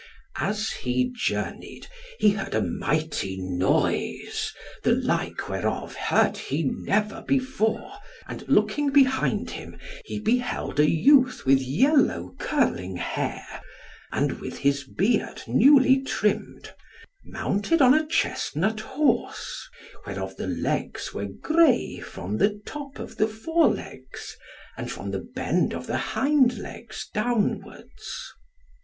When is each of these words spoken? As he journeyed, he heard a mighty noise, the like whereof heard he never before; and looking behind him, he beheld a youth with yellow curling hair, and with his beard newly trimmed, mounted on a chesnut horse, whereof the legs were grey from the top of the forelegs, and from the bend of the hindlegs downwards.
As 0.39 0.71
he 0.71 1.13
journeyed, 1.15 1.85
he 2.17 2.31
heard 2.31 2.55
a 2.55 2.63
mighty 2.63 3.37
noise, 3.39 4.51
the 4.81 4.93
like 4.93 5.47
whereof 5.47 5.93
heard 5.93 6.37
he 6.37 6.63
never 6.63 7.21
before; 7.27 7.99
and 8.27 8.43
looking 8.47 8.89
behind 8.89 9.51
him, 9.51 9.77
he 10.03 10.19
beheld 10.19 10.79
a 10.79 10.89
youth 10.89 11.45
with 11.45 11.59
yellow 11.61 12.33
curling 12.39 12.95
hair, 12.95 13.45
and 14.11 14.39
with 14.41 14.57
his 14.57 14.85
beard 14.85 15.43
newly 15.45 16.01
trimmed, 16.01 16.73
mounted 17.23 17.79
on 17.79 17.93
a 17.93 18.03
chesnut 18.07 18.79
horse, 18.79 19.69
whereof 20.07 20.35
the 20.35 20.47
legs 20.47 21.13
were 21.13 21.27
grey 21.27 21.99
from 21.99 22.39
the 22.39 22.59
top 22.65 22.97
of 22.97 23.17
the 23.17 23.27
forelegs, 23.27 24.35
and 24.75 24.91
from 24.91 25.11
the 25.11 25.23
bend 25.35 25.75
of 25.75 25.85
the 25.85 25.99
hindlegs 26.17 27.07
downwards. 27.13 28.33